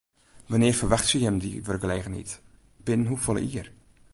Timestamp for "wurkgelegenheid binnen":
1.65-3.09